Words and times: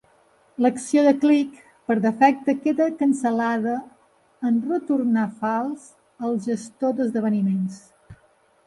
L'acció 0.65 1.01
de 1.07 1.11
clic 1.25 1.59
per 1.91 1.97
defecte 2.05 2.55
queda 2.63 2.87
cancel·lada 3.03 3.77
en 4.51 4.59
retornar 4.73 5.29
fals 5.45 5.87
al 6.29 6.39
gestor 6.49 6.99
d'esdeveniments. 7.01 7.81